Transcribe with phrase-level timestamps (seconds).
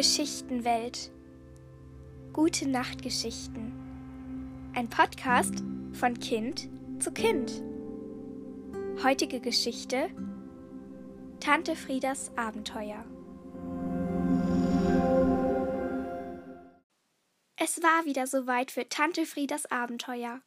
[0.00, 1.12] Geschichtenwelt.
[2.32, 4.70] Gute Nachtgeschichten.
[4.74, 5.62] Ein Podcast
[5.92, 7.62] von Kind zu Kind.
[9.04, 10.08] Heutige Geschichte
[11.38, 13.04] Tante Friedas Abenteuer.
[17.56, 20.40] Es war wieder soweit für Tante Friedas Abenteuer.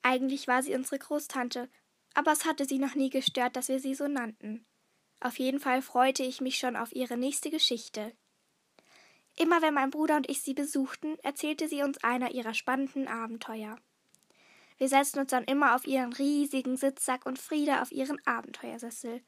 [0.00, 1.68] Eigentlich war sie unsere Großtante,
[2.14, 4.64] aber es hatte sie noch nie gestört, dass wir sie so nannten.
[5.20, 8.16] Auf jeden Fall freute ich mich schon auf ihre nächste Geschichte.
[9.36, 13.76] Immer wenn mein Bruder und ich sie besuchten, erzählte sie uns einer ihrer spannenden Abenteuer.
[14.78, 19.22] Wir setzten uns dann immer auf ihren riesigen Sitzsack und Frieda auf ihren Abenteuersessel.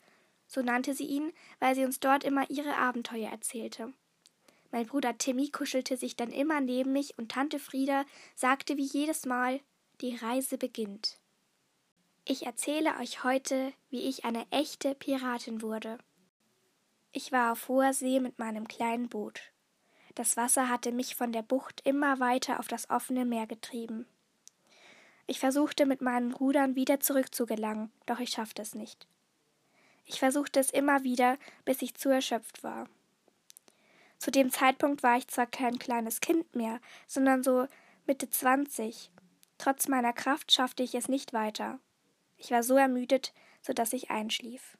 [0.46, 3.92] So nannte sie ihn, weil sie uns dort immer ihre Abenteuer erzählte.
[4.70, 9.24] Mein Bruder Timmy kuschelte sich dann immer neben mich und Tante Frieda sagte wie jedes
[9.24, 9.60] Mal,
[10.00, 11.18] die Reise beginnt.
[12.24, 15.98] Ich erzähle euch heute, wie ich eine echte Piratin wurde.
[17.12, 19.40] Ich war auf hoher See mit meinem kleinen Boot.
[20.18, 24.04] Das Wasser hatte mich von der Bucht immer weiter auf das offene Meer getrieben.
[25.28, 29.06] Ich versuchte mit meinen Rudern wieder zurückzugelangen, doch ich schaffte es nicht.
[30.06, 32.88] Ich versuchte es immer wieder, bis ich zu erschöpft war.
[34.18, 37.68] Zu dem Zeitpunkt war ich zwar kein kleines Kind mehr, sondern so
[38.04, 39.12] Mitte zwanzig.
[39.56, 41.78] Trotz meiner Kraft schaffte ich es nicht weiter.
[42.38, 43.32] Ich war so ermüdet,
[43.62, 44.78] so dass ich einschlief.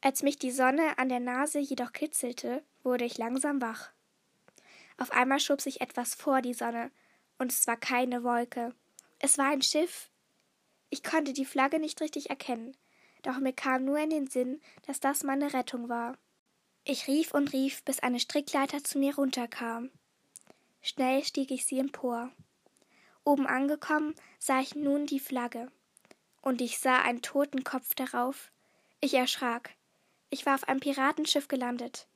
[0.00, 3.92] Als mich die Sonne an der Nase jedoch kitzelte, wurde ich langsam wach.
[5.00, 6.92] Auf einmal schob sich etwas vor die Sonne,
[7.38, 8.72] und es war keine Wolke.
[9.18, 10.10] Es war ein Schiff.
[10.90, 12.76] Ich konnte die Flagge nicht richtig erkennen,
[13.22, 16.16] doch mir kam nur in den Sinn, dass das meine Rettung war.
[16.84, 19.90] Ich rief und rief, bis eine Strickleiter zu mir runterkam.
[20.82, 22.30] Schnell stieg ich sie empor.
[23.24, 25.72] Oben angekommen, sah ich nun die Flagge
[26.42, 28.50] und ich sah einen toten Kopf darauf.
[29.00, 29.70] Ich erschrak.
[30.30, 32.06] Ich war auf einem Piratenschiff gelandet.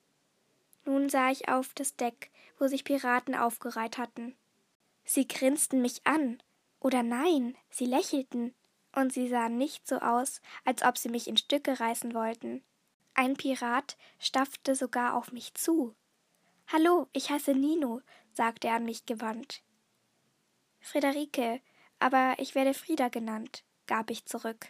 [0.85, 4.37] Nun sah ich auf das Deck, wo sich Piraten aufgereiht hatten.
[5.05, 6.43] Sie grinsten mich an.
[6.81, 8.55] Oder nein, sie lächelten.
[8.95, 12.63] Und sie sahen nicht so aus, als ob sie mich in Stücke reißen wollten.
[13.15, 15.95] Ein Pirat staffte sogar auf mich zu.
[16.69, 18.01] Hallo, ich heiße Nino,
[18.33, 19.63] sagte er an mich gewandt.
[20.81, 21.61] Friederike,
[21.99, 24.69] aber ich werde Frieda genannt gab ich zurück.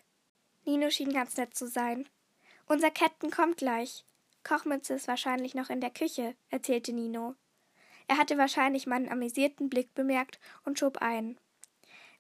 [0.65, 2.09] Nino schien ganz nett zu sein.
[2.67, 4.05] Unser Captain kommt gleich.
[4.45, 7.35] Kochmütze ist wahrscheinlich noch in der Küche, erzählte Nino.
[8.07, 11.39] Er hatte wahrscheinlich meinen amüsierten Blick bemerkt und schob ein.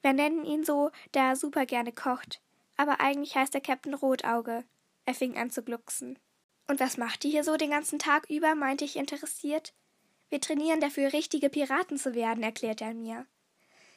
[0.02, 2.40] Wir nennen ihn so, da er super gerne kocht.
[2.76, 4.64] Aber eigentlich heißt der Captain Rotauge.
[5.04, 6.18] Er fing an zu glucksen.
[6.66, 8.54] Und was macht ihr hier so den ganzen Tag über?
[8.54, 9.74] meinte ich interessiert.
[10.30, 13.26] Wir trainieren dafür, richtige Piraten zu werden, erklärte er mir.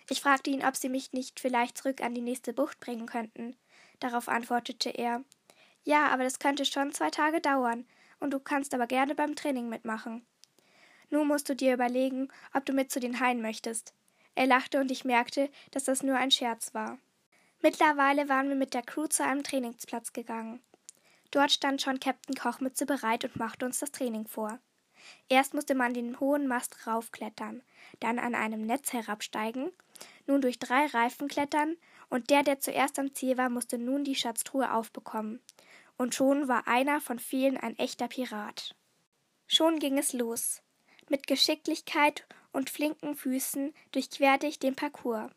[0.10, 3.58] Ich fragte ihn, ob sie mich nicht vielleicht zurück an die nächste Bucht bringen könnten.
[4.00, 5.24] Darauf antwortete er
[5.84, 7.86] Ja, aber das könnte schon zwei Tage dauern,
[8.20, 10.26] und du kannst aber gerne beim Training mitmachen.
[11.10, 13.94] Nun musst du dir überlegen, ob du mit zu den Haien möchtest.
[14.36, 16.98] Er lachte und ich merkte, dass das nur ein Scherz war.
[17.62, 20.62] Mittlerweile waren wir mit der Crew zu einem Trainingsplatz gegangen.
[21.32, 24.60] Dort stand schon Captain Kochmütze bereit und machte uns das Training vor.
[25.30, 27.64] Erst musste man den hohen Mast raufklettern,
[28.00, 29.72] dann an einem Netz herabsteigen,
[30.26, 31.78] nun durch drei Reifen klettern,
[32.10, 35.42] und der, der zuerst am Ziel war, musste nun die Schatztruhe aufbekommen.
[35.98, 38.76] Und schon war einer von vielen ein echter Pirat.
[39.48, 40.62] Schon ging es los.
[41.10, 45.32] Mit Geschicklichkeit und flinken Füßen durchquerte ich den Parcours.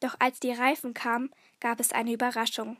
[0.00, 2.76] Doch als die Reifen kamen, gab es eine Überraschung.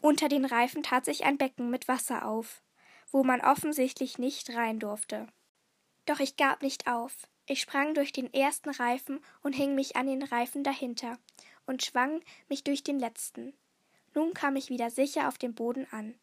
[0.00, 2.62] Unter den Reifen tat sich ein Becken mit Wasser auf,
[3.10, 5.26] wo man offensichtlich nicht rein durfte.
[6.06, 7.28] Doch ich gab nicht auf.
[7.46, 11.18] Ich sprang durch den ersten Reifen und hing mich an den Reifen dahinter
[11.66, 13.54] und schwang mich durch den letzten.
[14.14, 16.14] Nun kam ich wieder sicher auf dem Boden an.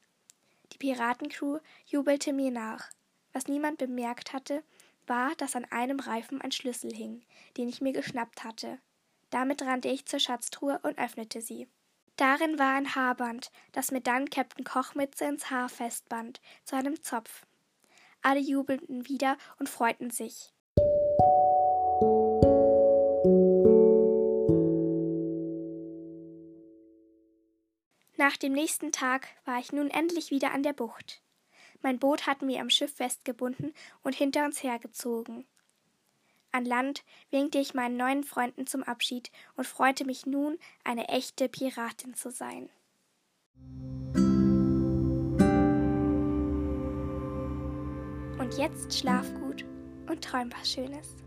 [0.73, 2.89] Die Piratencrew jubelte mir nach.
[3.33, 4.63] Was niemand bemerkt hatte,
[5.07, 7.23] war, dass an einem Reifen ein Schlüssel hing,
[7.57, 8.79] den ich mir geschnappt hatte.
[9.29, 11.67] Damit rannte ich zur Schatztruhe und öffnete sie.
[12.15, 17.45] Darin war ein Haarband, das mir dann Captain Kochmütze ins Haar festband, zu einem Zopf.
[18.21, 20.53] Alle jubelten wieder und freuten sich.
[28.17, 31.21] Nach dem nächsten Tag war ich nun endlich wieder an der Bucht.
[31.81, 33.73] Mein Boot hatten wir am Schiff festgebunden
[34.03, 35.45] und hinter uns hergezogen.
[36.51, 41.49] An Land winkte ich meinen neuen Freunden zum Abschied und freute mich nun, eine echte
[41.49, 42.69] Piratin zu sein.
[48.39, 49.65] Und jetzt schlaf gut
[50.07, 51.24] und träum was Schönes.